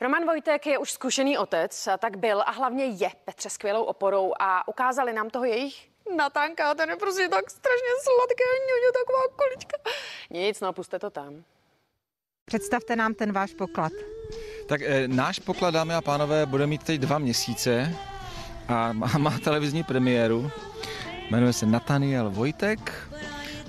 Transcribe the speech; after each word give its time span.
Roman 0.00 0.26
Vojtek 0.26 0.66
je 0.66 0.78
už 0.78 0.92
zkušený 0.92 1.38
otec, 1.38 1.88
tak 1.98 2.16
byl 2.16 2.42
a 2.46 2.50
hlavně 2.50 2.84
je 2.84 3.10
Petře 3.24 3.50
skvělou 3.50 3.84
oporou 3.84 4.32
a 4.40 4.68
ukázali 4.68 5.12
nám 5.12 5.30
toho 5.30 5.44
jejich 5.44 5.88
Natánka, 6.16 6.74
ten 6.74 6.90
je 6.90 6.96
prostě 6.96 7.28
tak 7.28 7.50
strašně 7.50 7.92
sladký, 8.02 8.42
ňuňu, 8.68 8.92
taková 8.92 9.22
količka. 9.36 9.76
Nic, 10.30 10.60
no, 10.60 10.72
puste 10.72 10.98
to 10.98 11.10
tam. 11.10 11.44
Představte 12.44 12.96
nám 12.96 13.14
ten 13.14 13.32
váš 13.32 13.54
poklad. 13.54 13.92
Tak 14.66 14.82
e, 14.82 15.08
náš 15.08 15.38
poklad, 15.38 15.74
dámy 15.74 15.94
a 15.94 16.00
pánové, 16.00 16.46
bude 16.46 16.66
mít 16.66 16.82
teď 16.82 17.00
dva 17.00 17.18
měsíce 17.18 17.96
a 18.68 18.92
má, 18.92 19.06
má 19.18 19.38
televizní 19.38 19.82
premiéru. 19.82 20.50
Jmenuje 21.30 21.52
se 21.52 21.66
Nataniel 21.66 22.30
Vojtek. 22.30 23.08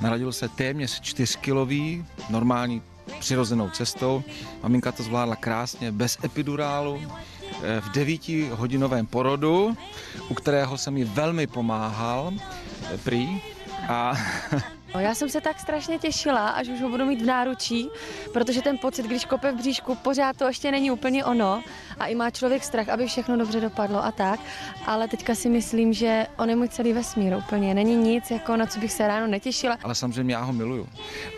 Narodil 0.02 0.32
se 0.32 0.50
téměř 0.50 1.02
čtyřkilový, 1.02 2.06
normální 2.30 2.82
přirozenou 3.24 3.70
cestou. 3.70 4.24
Maminka 4.64 4.92
to 4.92 5.04
zvládla 5.04 5.36
krásně, 5.36 5.92
bez 5.92 6.18
epidurálu, 6.24 7.00
eh, 7.64 7.82
v 7.82 7.90
devíti 7.90 8.50
hodinovém 8.52 9.06
porodu, 9.08 9.78
u 10.30 10.34
kterého 10.34 10.78
jsem 10.78 10.94
mi 10.94 11.06
velmi 11.06 11.48
pomáhal, 11.48 12.34
eh, 12.36 12.98
prý. 12.98 13.42
A 13.90 14.14
já 15.00 15.16
jsem 15.16 15.30
se 15.30 15.42
tak 15.42 15.60
strašně 15.60 16.00
těšila, 16.00 16.50
až 16.50 16.68
už 16.68 16.82
ho 16.82 16.90
budu 16.90 17.06
mít 17.06 17.22
v 17.22 17.26
náručí, 17.26 17.90
protože 18.34 18.62
ten 18.62 18.78
pocit, 18.78 19.06
když 19.06 19.26
kope 19.26 19.52
v 19.52 19.56
bříšku, 19.56 19.96
pořád 19.96 20.38
to 20.38 20.48
ještě 20.48 20.72
není 20.72 20.92
úplně 20.92 21.26
ono 21.26 21.64
a 22.00 22.08
i 22.08 22.16
má 22.16 22.30
člověk 22.30 22.64
strach, 22.64 22.90
aby 22.90 23.08
všechno 23.08 23.38
dobře 23.38 23.62
dopadlo 23.62 24.06
a 24.06 24.12
tak, 24.12 24.40
ale 24.86 25.08
teďka 25.08 25.36
si 25.36 25.50
myslím, 25.50 25.94
že 25.94 26.28
on 26.38 26.50
je 26.50 26.56
můj 26.56 26.70
celý 26.70 26.94
vesmír 26.94 27.36
úplně, 27.36 27.74
není 27.74 27.96
nic, 27.96 28.32
jako 28.32 28.58
na 28.58 28.66
co 28.66 28.80
bych 28.80 28.92
se 28.92 29.08
ráno 29.08 29.28
netěšila. 29.28 29.78
Ale 29.84 29.96
samozřejmě 29.96 30.34
já 30.34 30.42
ho 30.42 30.54
miluju, 30.54 30.90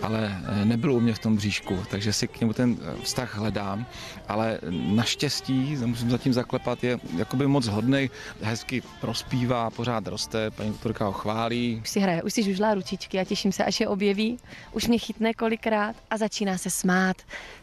ale 0.02 0.42
eh, 0.62 0.66
nebyl 0.66 0.94
u 0.94 1.00
mě 1.00 1.14
v 1.14 1.20
tom 1.20 1.36
bříšku, 1.36 1.78
takže 1.90 2.14
si 2.14 2.28
k 2.28 2.40
němu 2.40 2.54
ten 2.54 2.78
eh, 2.82 3.02
vztah 3.02 3.36
hledám, 3.36 3.86
ale 4.28 4.60
naštěstí, 4.72 5.78
musím 5.86 6.10
zatím 6.10 6.34
zaklepat, 6.34 6.84
je 6.84 7.00
jakoby 7.18 7.48
moc 7.48 7.68
hodnej, 7.68 8.10
hezky 8.42 8.84
prospívá, 9.02 9.70
pořád 9.70 10.08
roste, 10.08 10.52
paní 10.52 10.70
doktorka 10.70 11.06
ho 11.06 11.12
chválí. 11.12 11.80
Už 11.82 11.90
si 11.90 12.00
hraje, 12.00 12.24
už 12.24 12.34
si 12.34 12.44
žužlá 12.44 12.74
ručičky 12.74 13.20
a 13.20 13.26
těším 13.46 13.52
se, 13.52 13.64
až 13.64 13.80
je 13.80 13.88
objeví, 13.88 14.40
už 14.72 14.88
mě 14.88 14.98
chytne 14.98 15.34
kolikrát 15.34 15.96
a 16.10 16.18
začíná 16.18 16.58
se 16.58 16.70
smát, 16.70 17.18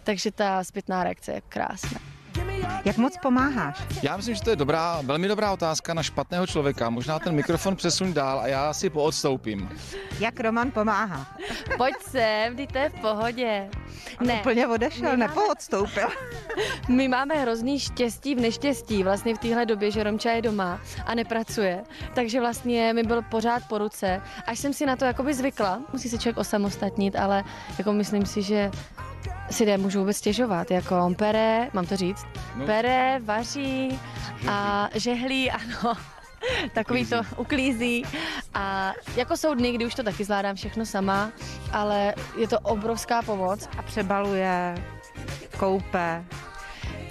takže 0.05 0.30
ta 0.30 0.64
zpětná 0.64 1.05
reakce 1.05 1.33
je 1.33 1.41
krásná. 1.48 2.12
Jak 2.85 2.97
moc 2.97 3.17
pomáháš? 3.23 3.83
Já 4.03 4.17
myslím, 4.17 4.35
že 4.35 4.43
to 4.43 4.51
je 4.51 4.57
dobrá, 4.57 5.01
velmi 5.03 5.29
dobrá 5.29 5.53
otázka 5.53 5.95
na 5.95 6.03
špatného 6.03 6.47
člověka. 6.47 6.91
Možná 6.91 7.19
ten 7.19 7.35
mikrofon 7.35 7.77
přesun 7.77 8.13
dál 8.15 8.41
a 8.41 8.47
já 8.47 8.73
si 8.73 8.91
poodstoupím. 8.91 9.69
Jak 10.21 10.41
Roman 10.41 10.71
pomáhá? 10.71 11.27
Pojď 11.77 11.95
sem, 12.11 12.53
vždyť 12.53 12.73
to 12.73 12.79
je 12.79 12.89
v 12.89 13.01
pohodě. 13.01 13.69
Ne. 14.21 14.41
Úplně 14.41 14.67
odešel, 14.67 15.03
máme- 15.05 15.17
nepoodstoupil. 15.17 16.09
My 16.89 17.09
máme 17.09 17.35
hrozný 17.35 17.81
štěstí 17.81 18.35
v 18.35 18.41
neštěstí 18.41 19.03
vlastně 19.03 19.35
v 19.35 19.39
téhle 19.39 19.67
době, 19.67 19.91
že 19.91 20.03
Romča 20.03 20.31
je 20.31 20.43
doma 20.43 20.81
a 21.07 21.15
nepracuje. 21.15 21.85
Takže 22.15 22.41
vlastně 22.41 22.93
mi 22.93 23.03
byl 23.03 23.23
pořád 23.23 23.63
po 23.69 23.79
ruce. 23.79 24.23
Až 24.47 24.59
jsem 24.59 24.73
si 24.73 24.87
na 24.87 24.97
to 24.97 25.05
jakoby 25.05 25.35
zvykla, 25.35 25.81
musí 25.93 26.09
se 26.09 26.19
člověk 26.19 26.37
osamostatnit, 26.39 27.17
ale 27.17 27.45
jako 27.79 27.93
myslím 27.93 28.27
si, 28.27 28.43
že 28.43 28.71
si 29.53 29.67
nemůžu 29.67 29.98
vůbec 30.00 30.17
stěžovat. 30.17 30.70
Jako 30.70 30.98
on 31.00 31.14
pere, 31.14 31.69
mám 31.72 31.86
to 31.86 31.97
říct, 31.97 32.27
No. 32.56 32.67
pere, 32.67 33.20
vaří 33.25 34.00
a 34.48 34.89
žehlí, 34.94 35.50
ano. 35.50 35.94
Takový 36.75 37.06
to 37.06 37.17
uklízí. 37.36 38.05
A 38.55 38.92
jako 39.17 39.36
jsou 39.36 39.55
dny, 39.55 39.72
kdy 39.72 39.86
už 39.86 39.94
to 39.94 40.03
taky 40.03 40.25
zvládám 40.25 40.56
všechno 40.56 40.86
sama, 40.86 41.31
ale 41.72 42.14
je 42.39 42.48
to 42.48 42.59
obrovská 42.61 43.22
pomoc. 43.22 43.69
A 43.78 43.83
přebaluje, 43.83 44.75
koupe. 45.59 46.25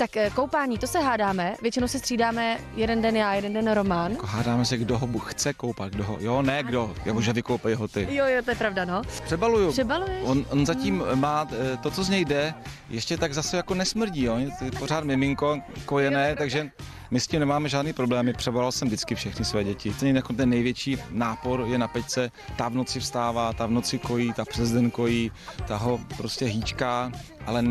Tak 0.01 0.17
eh, 0.17 0.29
koupání, 0.29 0.77
to 0.77 0.87
se 0.87 0.99
hádáme. 0.99 1.55
Většinou 1.61 1.87
se 1.87 1.99
střídáme 1.99 2.57
jeden 2.75 3.01
den 3.01 3.15
já, 3.15 3.33
jeden 3.33 3.53
den 3.53 3.71
Roman. 3.71 4.11
Jako 4.11 4.25
Hádáme 4.25 4.65
se, 4.65 4.77
kdo 4.77 4.97
ho 4.97 5.19
chce 5.19 5.53
koupat, 5.53 5.91
kdo 5.93 6.03
ho, 6.03 6.17
jo, 6.19 6.41
ne 6.41 6.63
kdo, 6.63 6.93
jakože 7.05 7.33
vykoupej 7.33 7.73
ho 7.73 7.87
ty. 7.87 8.07
Jo, 8.11 8.25
jo, 8.25 8.41
to 8.43 8.51
je 8.51 8.55
pravda, 8.55 8.85
no. 8.85 9.01
Přebaluju. 9.25 9.71
Přebaluješ? 9.71 10.23
On, 10.23 10.45
on 10.49 10.65
zatím 10.65 11.03
má 11.15 11.47
eh, 11.51 11.77
to, 11.77 11.91
co 11.91 12.03
z 12.03 12.09
něj 12.09 12.25
jde, 12.25 12.53
ještě 12.89 13.17
tak 13.17 13.33
zase 13.33 13.57
jako 13.57 13.73
nesmrdí, 13.73 14.23
jo? 14.23 14.37
Je 14.37 14.71
pořád 14.79 15.03
miminko 15.03 15.61
kojené, 15.85 16.35
takže 16.35 16.71
my 17.11 17.19
s 17.19 17.27
tím 17.27 17.39
nemáme 17.39 17.69
žádný 17.69 17.93
problémy. 17.93 18.33
Přebalal 18.33 18.71
jsem 18.71 18.87
vždycky 18.87 19.15
všechny 19.15 19.45
své 19.45 19.63
děti. 19.63 19.93
Ten, 19.99 20.15
jako 20.15 20.33
ten 20.33 20.49
největší 20.49 20.97
nápor 21.11 21.65
je 21.67 21.77
na 21.77 21.87
pečce. 21.87 22.31
Ta 22.55 22.69
v 22.69 22.75
noci 22.75 22.99
vstává, 22.99 23.53
ta 23.53 23.65
v 23.65 23.71
noci 23.71 23.99
kojí, 23.99 24.33
ta 24.33 24.45
přes 24.45 24.71
den 24.71 24.91
kojí, 24.91 25.31
ta 25.67 25.77
ho 25.77 25.99
prostě 26.17 26.45
hýčká, 26.45 27.11
ale 27.45 27.61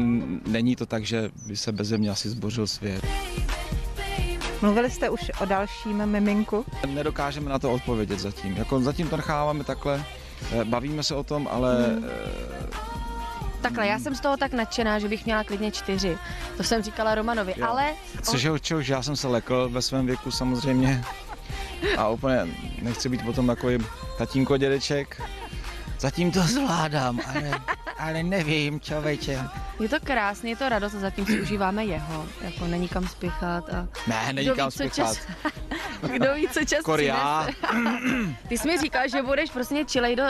není 0.47 0.77
to 0.77 0.87
tak, 0.87 1.05
že 1.05 1.31
by 1.47 1.57
se 1.57 1.73
bez 1.73 1.91
mě 1.91 2.11
asi 2.11 2.29
zbořil 2.29 2.67
svět. 2.67 3.07
Mluvili 4.63 4.91
jste 4.91 5.11
už 5.11 5.31
o 5.41 5.45
dalším 5.45 6.07
miminku? 6.07 6.65
Nedokážeme 6.87 7.51
na 7.51 7.59
to 7.59 7.73
odpovědět 7.73 8.21
zatím. 8.21 8.57
Jako 8.57 8.81
zatím 8.81 9.09
to 9.09 9.17
necháváme 9.17 9.65
takhle, 9.65 10.05
eh, 10.53 10.65
bavíme 10.65 11.03
se 11.03 11.15
o 11.15 11.25
tom, 11.25 11.49
ale 11.51 11.99
eh, 12.03 12.90
Takhle, 13.63 13.87
já 13.87 13.99
jsem 13.99 14.15
z 14.15 14.21
toho 14.21 14.37
tak 14.37 14.53
nadšená, 14.53 14.99
že 14.99 15.09
bych 15.09 15.25
měla 15.25 15.45
klidně 15.45 15.71
čtyři. 15.71 16.19
To 16.57 16.63
jsem 16.63 16.83
říkala 16.83 17.15
Romanovi, 17.15 17.55
Jo. 17.57 17.67
ale 17.69 17.93
Což 18.23 18.43
je 18.43 18.59
čehož 18.61 18.89
já 18.89 19.03
jsem 19.03 19.17
se 19.17 19.29
lekl 19.29 19.69
ve 19.73 19.83
svém 19.83 20.07
věku 20.07 20.31
samozřejmě 20.31 21.05
a 21.99 22.09
úplně 22.09 22.47
nechci 22.83 23.09
být 23.09 23.25
potom 23.25 23.47
takový 23.47 23.79
tatínko 24.19 24.57
dědeček. 24.57 25.23
Zatím 26.01 26.31
to 26.33 26.41
zvládám, 26.43 27.21
ale, 27.27 27.51
ale 27.99 28.23
nevím, 28.23 28.81
člověče. 28.81 29.39
je 29.81 29.89
to 29.89 29.97
krásný, 30.05 30.51
je 30.51 30.57
to 30.57 30.69
radost 30.69 30.95
a 30.95 30.99
zatím 30.99 31.27
si 31.27 31.41
užíváme 31.41 31.85
jeho. 31.85 32.27
Jako 32.41 32.67
není 32.67 32.89
kam 32.89 33.09
spěchat 33.09 33.75
a 33.75 33.89
Ne, 34.07 34.33
není 34.33 34.51
kam 34.51 34.71
spěchat. 34.71 34.95
čas- 34.97 35.19
kdo 36.09 36.35
ví, 36.35 36.49
co 36.49 36.65
čas 36.65 36.81
Kor 36.85 37.01
já 37.01 37.49
přinese. 37.69 38.35
Ty 38.49 38.59
jsi 38.59 38.69
mi 38.69 38.79
říkal, 38.79 39.09
že 39.09 39.23
budeš 39.23 39.51
prostě 39.51 39.85
čilej 39.85 40.17
do 40.17 40.25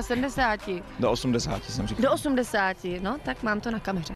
74, 0.00 0.82
do 0.98 1.10
80 1.10 1.64
jsem 1.64 1.86
říkal. 1.86 2.02
do 2.02 2.12
80, 2.12 2.76
no 3.00 3.16
tak 3.24 3.42
mám 3.42 3.60
to 3.60 3.70
na 3.70 3.80
kameře. 3.80 4.14